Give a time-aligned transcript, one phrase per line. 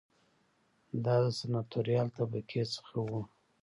[1.03, 3.11] دا د سناتوریال طبقې څخه و